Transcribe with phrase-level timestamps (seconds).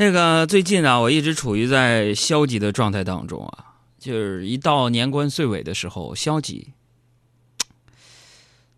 [0.00, 6.72] 那个最近啊，我一直处于在消极的状态当中啊，就是一到年关岁尾的时候，消极。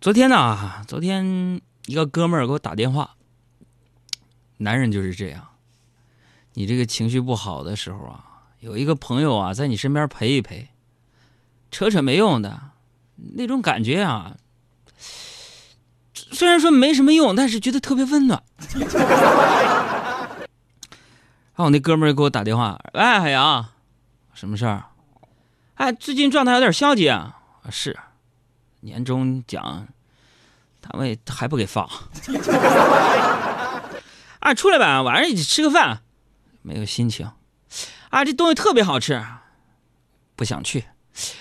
[0.01, 3.15] 昨天呢，昨天一个哥们儿给我打电话，
[4.57, 5.51] 男人就是这样，
[6.55, 10.71] 你这个情绪不好的时候啊，有一个朋友啊在你身边陪一陪，
[11.71, 12.61] 扯扯没用的，
[13.37, 14.39] 那种感觉啊，
[16.13, 18.43] 虽然说没什么用，但是觉得特别温暖。
[21.63, 23.65] 然后我那哥们儿给我打电话，喂，海洋，
[24.35, 24.87] 什么事儿？
[25.75, 27.39] 哎，最近状态有点消极啊。
[27.71, 27.97] 是，
[28.81, 29.87] 年终奖，
[30.81, 31.89] 单位还不给发。
[34.41, 36.03] 啊，出来吧，晚上一起吃个饭。
[36.63, 37.31] 没有心情。
[38.11, 39.25] 啊，这东西特别好吃，
[40.35, 40.87] 不想去。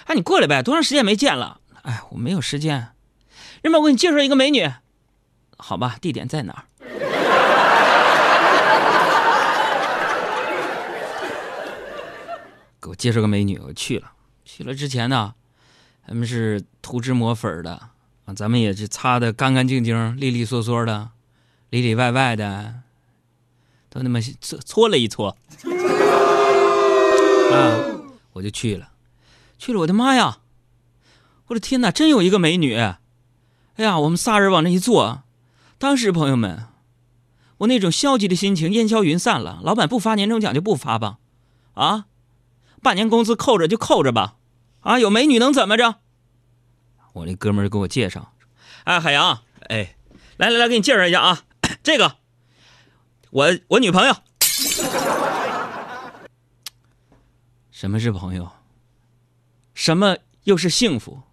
[0.06, 1.62] 哎，你过来呗，多长时间没见了？
[1.82, 2.90] 哎，我没有时间。
[3.64, 4.72] 要不我给你介绍一个美女。
[5.58, 6.66] 好吧，地点在哪儿？
[12.82, 14.14] 给我介绍个美女，我去了。
[14.44, 15.36] 去了之前呢，
[16.08, 17.90] 他们是涂脂抹粉的
[18.26, 21.12] 啊，咱们也是擦的干干净净、利利索索的、
[21.70, 22.82] 里里外外的，
[23.90, 25.38] 都那么搓搓了一搓
[27.54, 27.78] 啊，
[28.34, 28.90] 我就去了。
[29.60, 30.40] 去了，我的妈呀！
[31.48, 32.76] 我的天哪，真有一个美女！
[32.76, 32.98] 哎
[33.76, 35.22] 呀，我们仨人往那一坐，
[35.78, 36.66] 当时朋友们，
[37.60, 39.60] 我那种消极的心情烟消云散了。
[39.64, 41.20] 老板不发年终奖就不发吧，
[41.76, 42.06] 啊？
[42.82, 44.36] 半年工资扣着就扣着吧，
[44.82, 45.96] 啊，有美女能怎么着？
[47.14, 48.34] 我那哥们儿给我介绍，
[48.86, 49.96] 哎，海洋，哎，
[50.38, 51.44] 来来来，给你介绍一下啊，
[51.84, 52.16] 这个，
[53.30, 54.16] 我我女朋友。
[57.72, 58.52] 什么是朋友？
[59.74, 61.24] 什么又是幸福？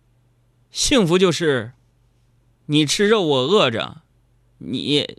[0.70, 1.72] 幸福就是
[2.66, 4.02] 你吃肉我饿着，
[4.58, 5.18] 你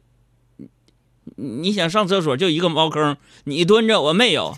[1.36, 4.56] 你想上厕所就一个茅坑，你蹲着我没有。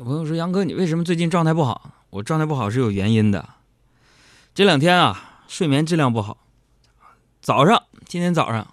[0.00, 3.50] 有朋友说：“杨哥，你为什么最近状态不好？”我状态不好是有原因的。
[4.54, 6.38] 这两天啊，睡眠质量不好。
[7.42, 8.72] 早上，今天早上，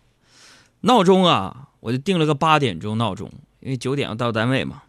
[0.79, 3.29] 闹钟啊，我就定了个八点钟闹钟，
[3.59, 4.83] 因为九点要到单位嘛。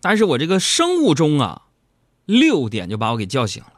[0.00, 1.62] 但是我这个生物钟啊，
[2.24, 3.74] 六点就把我给叫醒了。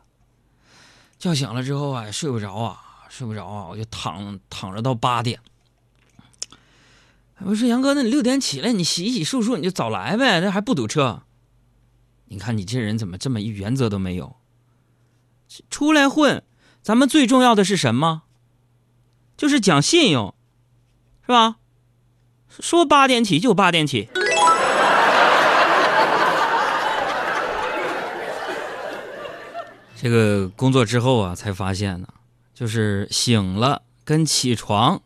[1.19, 2.81] 叫醒了之后啊，睡不着啊，
[3.11, 5.39] 睡不着啊，我就躺躺着到八点。
[7.45, 11.23] 我说杨哥，那你六点起来，你洗洗漱漱，你就早来呗，那还不堵车。
[12.27, 14.37] 你看你这人怎么这么一原则都没有？
[15.71, 16.43] 出来混，
[16.83, 18.23] 咱们最重要的是什么？
[19.37, 20.35] 就是讲信用，
[21.23, 21.57] 是吧？
[22.61, 24.09] 说八点起就八点起。
[30.01, 32.09] 这个工作之后啊，才发现呢，
[32.53, 35.01] 就是醒了跟起床。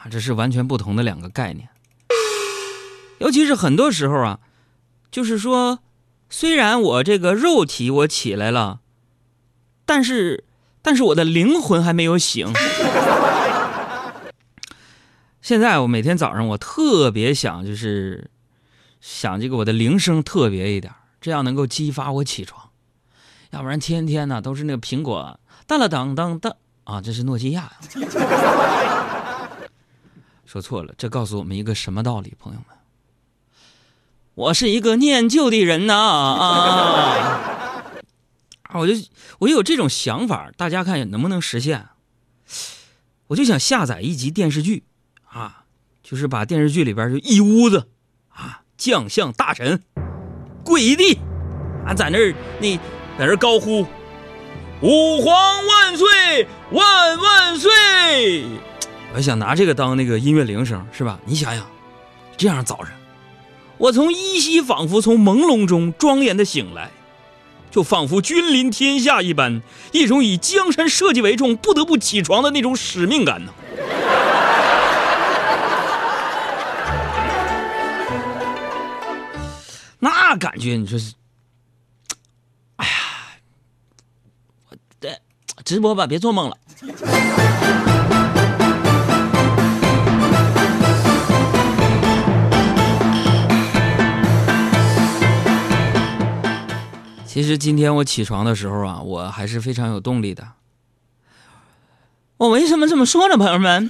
[0.00, 1.68] 啊，这是完全不同的两个概念。
[3.18, 4.38] 尤其是很多时候啊，
[5.10, 5.80] 就是说，
[6.30, 8.78] 虽然我这个肉体我起来了，
[9.84, 10.44] 但是，
[10.82, 12.52] 但是我的灵魂还没有醒。
[15.42, 18.30] 现在我每天早上我特别想，就是
[19.00, 22.68] 想这个我的铃声特别一点，这样能够激发我起床。
[23.50, 26.54] 要不然天天呢都是那个苹果当了当当当
[26.84, 27.72] 啊，这是诺基亚。
[30.50, 32.78] 说错了，这告诉我们一个什么道理，朋友们？
[34.34, 37.84] 我是一个念旧的人呐 啊！
[38.72, 38.94] 我就
[39.40, 41.88] 我有这种想法，大家看能不能实现？
[43.26, 44.84] 我就想下载一集电视剧
[45.28, 45.64] 啊，
[46.02, 47.90] 就是把电视剧里边就一屋子
[48.30, 49.82] 啊将相大臣
[50.64, 51.18] 跪地
[51.86, 52.74] 啊，在那儿那
[53.18, 53.86] 在那儿高呼
[54.80, 58.46] “吾皇万岁，万万岁”。
[59.14, 61.18] 我想拿这个当那个音乐铃声，是吧？
[61.24, 61.66] 你想想，
[62.36, 62.92] 这样早晨，
[63.76, 66.90] 我从依稀仿佛从朦胧中庄严的醒来，
[67.70, 73.52] 就仿佛君临天下一般，一种以江山社稷为重，不得不起床的那种使命感呢。
[79.98, 81.14] 那感觉，你说是？
[82.76, 82.92] 哎呀，
[84.68, 85.20] 我的
[85.64, 86.56] 直播吧，别做梦了。
[97.38, 100.54] 其实今天我起床的时候啊，我还是非常有动力的。
[102.36, 103.88] 我为什么这么说呢，朋友们？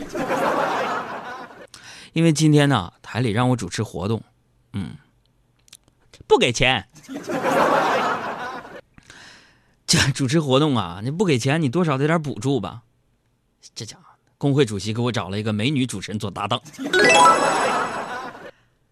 [2.13, 4.23] 因为今天呢，台里让我主持活动，
[4.75, 4.97] 嗯，
[6.27, 6.87] 不给钱。
[9.87, 12.83] 这主持活动啊，你不给钱，你多少得点补助吧？
[13.75, 14.03] 这家伙
[14.37, 16.61] 工会主席给我找了一个美女主持人做搭档。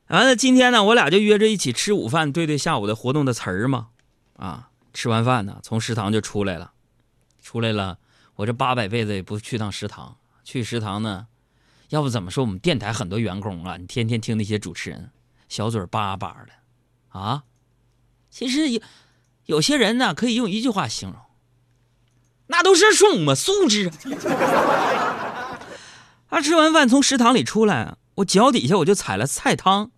[0.07, 3.89] 完了，今天呢，我俩就约着一起吃午饭，对对下午的活动的词儿嘛。
[4.37, 6.73] 啊，吃完饭呢，从食堂就出来了，
[7.43, 7.99] 出来了，
[8.37, 10.17] 我这八百辈子也不去趟食堂。
[10.45, 11.27] 去食堂呢，
[11.89, 13.77] 要不怎么说我们电台很多员工啊？
[13.77, 15.11] 你天天听那些主持人，
[15.49, 17.45] 小嘴巴巴的啊。
[18.31, 18.81] 其实有
[19.47, 21.19] 有些人呢，可以用一句话形容，
[22.49, 23.91] 那都是什么素质？
[26.29, 29.91] 啊，吃完饭从食堂里出来，我脚底下我就踩了菜汤。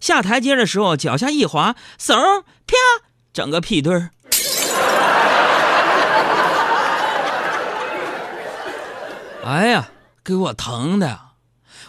[0.00, 2.76] 下台阶的时候，脚下一滑，嗖，啪，
[3.38, 4.10] 整个屁墩儿。
[9.46, 9.88] 哎呀，
[10.24, 11.20] 给我疼的，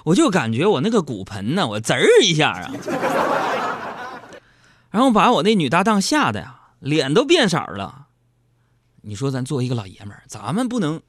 [0.04, 2.69] 我就感觉我那个骨盆呢，我滋儿一下啊，
[4.94, 8.06] 然后把我那女搭档吓得呀，脸都变色了。
[9.01, 11.01] 你说咱作为一个老爷们儿，咱们不能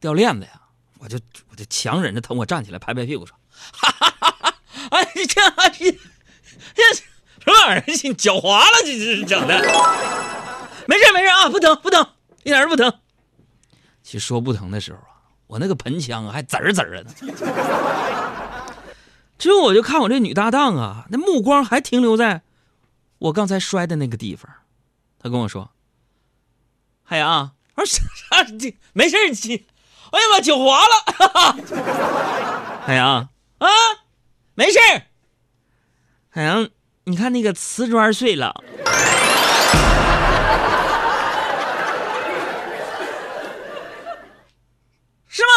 [0.00, 0.50] 掉链子呀。
[0.98, 1.18] 我就
[1.50, 3.34] 我就强忍着疼，我站起来拍拍屁股说
[3.72, 4.54] ：“哈哈哈哈
[4.90, 5.24] 哎，这
[5.70, 6.11] 这。”这什么
[7.66, 7.84] 玩意儿？
[7.86, 8.72] 你脚滑了？
[8.84, 9.58] 这这是整的？
[10.86, 12.06] 没事没事啊，不疼不疼，
[12.42, 12.92] 一点都不疼。
[14.02, 17.10] 其实说不疼的时候啊，我那个盆腔还滋儿滋儿的。
[19.38, 22.42] 之后我就看我这女搭档啊，那目光还停留在
[23.18, 24.50] 我刚才摔的那个地方。
[25.18, 25.70] 她跟我说
[27.04, 28.00] ：“海洋，我说
[28.30, 28.52] 啥啥？
[28.92, 29.64] 没事儿，亲。
[30.10, 30.94] 哎呀妈，脚滑了。
[32.84, 33.28] 海洋
[33.58, 33.68] 啊，
[34.54, 34.78] 没事。”
[36.28, 36.68] 海洋，
[37.04, 38.62] 你看那个瓷砖碎了，
[45.26, 45.50] 是吗？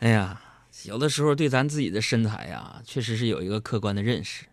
[0.00, 0.38] 哎呀，
[0.84, 4.44] 有的时候对咱自己的身材呀，确实是有一个客观的认识。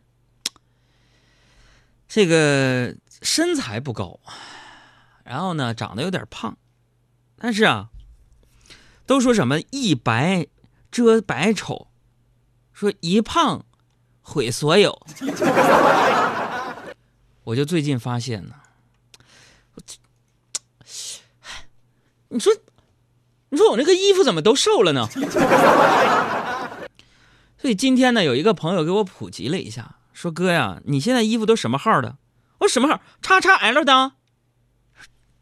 [2.07, 4.21] 这个身材不高，
[5.25, 6.57] 然后呢，长得有点胖，
[7.37, 7.89] 但是啊，
[9.05, 10.47] 都说什么一白
[10.89, 11.89] 遮百丑。
[12.71, 13.65] 说一胖
[14.27, 14.91] 毁所有，
[17.45, 18.55] 我就最近发现呢，
[22.29, 22.51] 你说，
[23.49, 25.07] 你说我那个衣服怎么都瘦了呢？
[27.57, 32.17] 所以今天呢，有一个朋友给我普及了一下，说哥呀，你现在衣服都什么号的？
[32.59, 32.99] 我什么号？
[33.21, 34.13] 叉叉 L 的。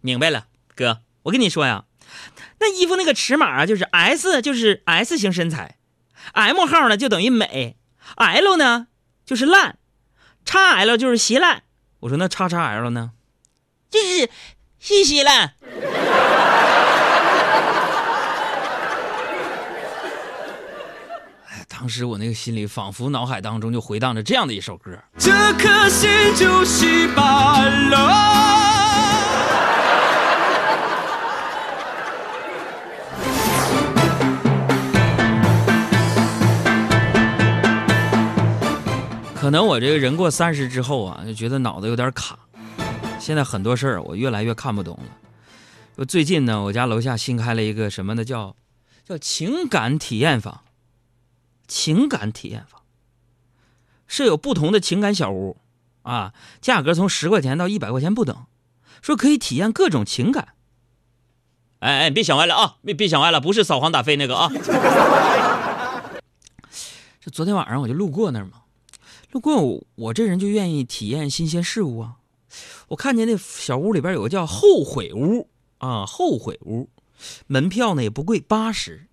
[0.02, 1.86] 明白了，哥，我跟你说呀，
[2.60, 5.78] 那衣服那个尺码啊，就是 S，就是 S 型身材。
[6.34, 7.78] M 号呢就等于美
[8.16, 8.88] ，L 呢
[9.26, 9.78] 就是烂
[10.46, 11.64] ，XL 就是稀烂。
[12.02, 13.12] 我说那 XXL 呢？
[13.90, 14.30] 就是
[14.80, 15.54] 稀稀烂。
[21.48, 24.92] 哎，当时我那个心里仿佛脑海当中就回荡着这样的一首歌。
[25.18, 28.53] 这颗心就稀巴烂。
[39.44, 42.40] 可能我这个人过三十之后啊，就觉得脑子有点卡。
[43.20, 44.98] 现在很多事儿我越来越看不懂
[45.98, 46.06] 了。
[46.06, 48.24] 最近呢，我家楼下新开了一个什么呢？
[48.24, 48.56] 叫
[49.04, 50.62] 叫情感体验房。
[51.68, 52.84] 情感体验房
[54.08, 55.58] 设有不同的情感小屋
[56.04, 56.32] 啊，
[56.62, 58.46] 价格从十块钱到一百块钱不等，
[59.02, 60.54] 说可以体验各种情感。
[61.80, 62.78] 哎哎，别想歪了啊！
[62.82, 64.50] 别别想歪了，不是扫黄打非那个啊。
[67.20, 68.62] 这昨天晚上我就路过那儿嘛。
[69.34, 72.18] 路过我，我这人就愿意体验新鲜事物啊！
[72.90, 75.50] 我看见那小屋里边有个叫“后悔屋”
[75.80, 76.88] 啊，“后悔屋”，
[77.48, 79.08] 门票呢也不贵，八十。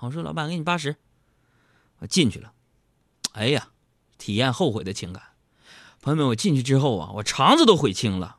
[0.00, 0.96] 我说老板，给你八十。
[2.00, 2.52] 我进去了，
[3.32, 3.68] 哎呀，
[4.18, 5.22] 体验后悔的情感。
[6.02, 8.36] 朋友们，我进去之后啊，我肠子都悔青了，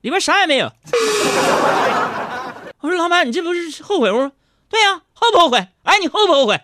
[0.00, 0.72] 里边啥也没有。
[2.80, 4.32] 我说老板，你这不是后悔屋？
[4.70, 5.68] 对呀，后不后悔？
[5.82, 6.58] 哎，你后不后悔？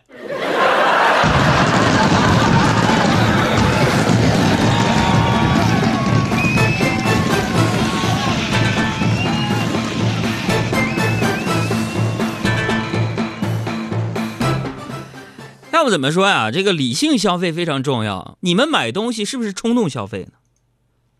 [15.90, 16.50] 怎么说呀？
[16.50, 18.36] 这个理性消费非常重要。
[18.40, 20.32] 你们买东西是不是冲动消费呢？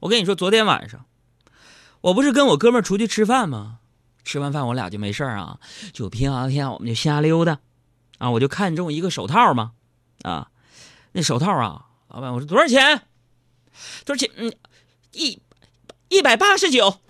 [0.01, 1.05] 我跟你说，昨天晚上
[2.01, 3.79] 我不是跟我哥们儿出去吃饭吗？
[4.25, 5.59] 吃完饭我俩就没事啊，
[5.93, 7.59] 就平啊天我们就瞎溜达
[8.19, 8.31] 啊。
[8.31, 9.73] 我就看中一个手套嘛，
[10.23, 10.49] 啊，
[11.13, 13.03] 那手套啊，老板我说多少钱？
[14.05, 14.31] 多少钱？
[14.37, 14.53] 嗯，
[15.13, 15.41] 一
[16.09, 17.01] 一百八十九。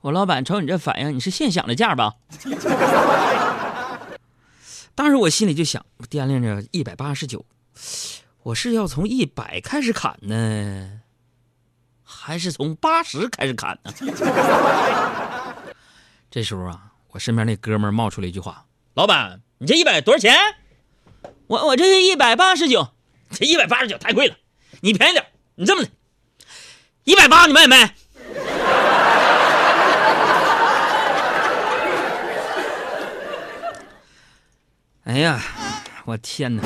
[0.00, 2.14] 我老板瞅你这反应，你是现想的价吧？
[5.00, 7.46] 当时我心里就想，掂量着一百八十九，
[8.42, 11.00] 我是要从一百开始砍呢，
[12.04, 13.94] 还是从八十开始砍呢？
[16.30, 20.36] 这时候啊，我身边那哥们冒出了一句话：“老板，你这一百多少钱？”
[21.48, 22.90] 我我这是一百八十九，
[23.30, 24.36] 这一百八十九太贵了，
[24.82, 25.88] 你便宜点，你这么的，
[27.04, 27.90] 一百八你卖没？
[35.10, 35.42] 哎呀，
[36.04, 36.62] 我天哪！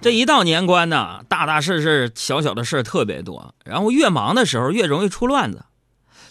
[0.00, 5.64] 这一到年关呢，大大事事、小小的事特别多，然后越忙的时候越容易出乱子。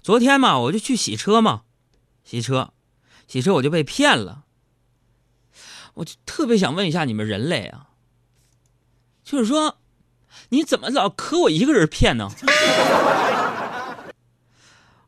[0.02, 1.64] 昨天嘛，我就去洗车嘛，
[2.24, 2.72] 洗车，
[3.28, 4.46] 洗车我就被骗了。
[5.96, 7.88] 我就特别想问一下你们人类啊，
[9.26, 9.78] 就是说，
[10.50, 12.30] 你怎么老可我一个人骗呢？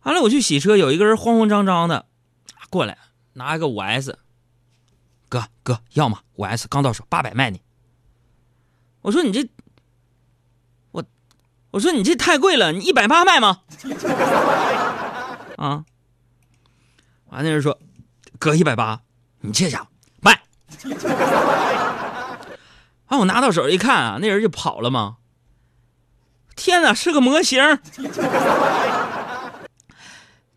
[0.03, 2.07] 完了，我去洗车，有一个人慌慌张张的
[2.69, 2.98] 过来，
[3.33, 4.17] 拿一个五 S，
[5.27, 6.21] 哥哥要吗？
[6.36, 7.62] 五 S 刚到手，八百卖你。
[9.01, 9.48] 我说你这，
[10.91, 11.03] 我
[11.71, 13.62] 我说你这太贵了，你一百八卖吗？
[15.57, 15.86] 啊！
[17.27, 17.79] 完那人说，
[18.39, 19.01] 哥一百八，
[19.41, 19.88] 你这家伙
[20.21, 20.41] 卖。
[23.05, 23.19] 啊！
[23.19, 25.17] 我拿到手一看啊，那人就跑了吗？
[26.60, 27.80] 天哪，是个模型！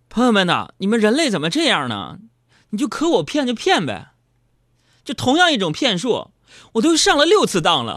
[0.09, 2.19] 朋友们呐，你们人类怎么这样呢？
[2.71, 4.09] 你就可我骗就骗呗，
[5.05, 6.33] 就同样一种骗术，
[6.73, 7.95] 我都上了六次当了。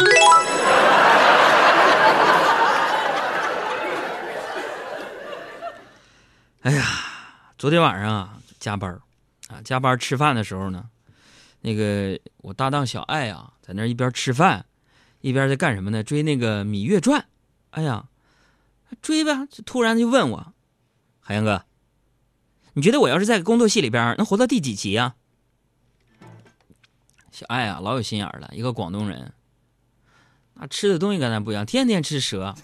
[6.62, 6.86] 哎呀，
[7.58, 9.00] 昨天晚上啊加班
[9.48, 10.86] 啊加班吃饭的时候呢，
[11.62, 14.64] 那个我搭档小爱啊在那一边吃饭，
[15.22, 16.04] 一边在干什么呢？
[16.04, 17.20] 追那个《芈月传》。
[17.76, 18.06] 哎呀，
[19.02, 20.54] 追吧，就突然就问我，
[21.20, 21.66] 海洋哥，
[22.72, 25.16] 你觉得我要是在工作戏里边能活到第几集啊？
[27.34, 29.34] 小爱啊，老有心眼了，一个广东人，
[30.54, 32.56] 那吃的东西跟咱不一样，天天吃蛇。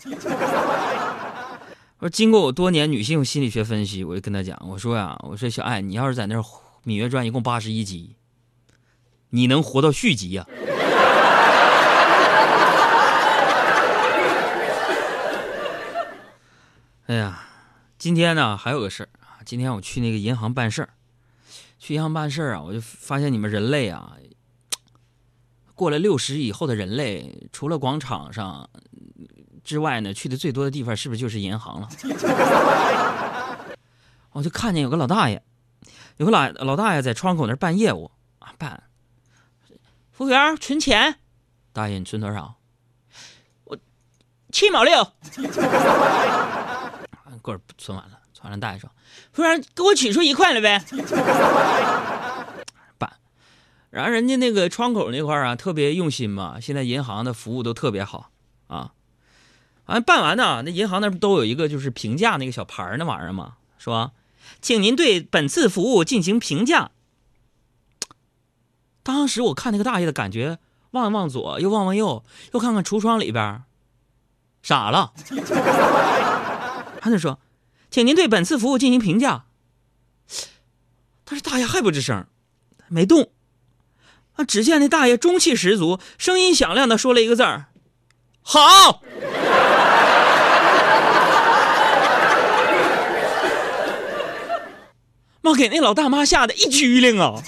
[2.00, 6.36] 我说，经过我多年女性心理学分析，我就跟他讲，我说呀，我说小爱，你要是在那
[6.86, 8.16] 《芈月传》一共八十一集，
[9.32, 10.48] 你能活到续集呀？
[17.08, 17.44] 哎呀，
[17.98, 20.90] 今天呢还有个事儿啊，今天我去那个银行办事儿，
[21.80, 24.16] 去银行办事儿啊，我就发现你们人类啊，
[25.76, 28.70] 过了六十以后的人类，除了广场上。
[29.64, 31.90] 之外呢，去的最多的地方是不是就是银行了？
[34.32, 35.44] 我就看见有个老大爷，
[36.18, 38.84] 有个老老大爷在窗口那办业务啊，办。
[40.12, 41.20] 服务员存钱，
[41.72, 42.56] 大爷你存多少？
[43.66, 43.78] 我
[44.52, 45.14] 七毛六。
[47.42, 48.90] 过会儿存完了，存完了，大爷说
[49.34, 50.84] ：“服务员给我取出一块来呗。
[52.98, 53.12] ”办。
[53.90, 58.32] 然后人家那个窗口那块啊，特别用心嘛，现在银行的服务都特别好
[58.68, 58.94] 啊。
[59.88, 63.56] 完办完呢，那银行那不都有一个就是评价那个小牌那玩意儿吗？
[63.78, 64.14] 说，
[64.62, 66.92] 请您对本次服务进行评价。
[69.04, 70.60] 当时我看那个大爷的感觉，
[70.92, 73.64] 望望左，又望望右，又看看橱窗里边，
[74.62, 75.14] 傻了。
[77.04, 77.40] 他就说，
[77.90, 79.46] 请您对本次服务进行评价。
[81.26, 82.28] 但是大爷还不吱声，
[82.88, 83.32] 没动。
[84.34, 87.66] 啊，只见那大爷中气十足，声音响亮的说了一个字儿
[88.44, 89.02] ：“好。
[95.42, 97.42] ”妈给那老大妈吓得一激灵啊！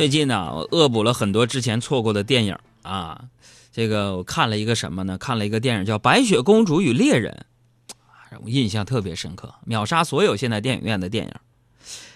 [0.00, 3.26] 最近呢，我恶补了很多之前错过的电影啊。
[3.70, 5.18] 这个我看了一个什么呢？
[5.18, 7.44] 看了一个电影叫《白雪公主与猎人》。
[8.42, 11.34] 我印象特别深刻，秒杀所有现在电影院的电影。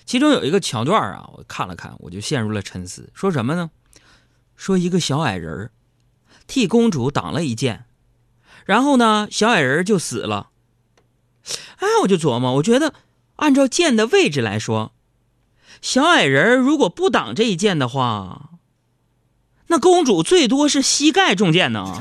[0.07, 3.11] 其中有一个桥段啊，我看了看，我就陷入了沉思。
[3.12, 3.71] 说什么呢？
[4.57, 5.71] 说一个小矮人
[6.47, 7.85] 替公主挡了一剑，
[8.64, 10.49] 然后呢，小矮人就死了。
[11.76, 12.95] 哎，我就琢磨，我觉得
[13.37, 14.94] 按照剑的位置来说，
[15.85, 18.53] 小矮人如果不挡这一剑的话，
[19.67, 21.85] 那公主最多是膝盖中箭呢。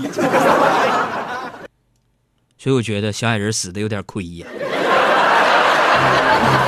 [2.58, 4.48] 所以我觉得小矮人死的有点亏呀。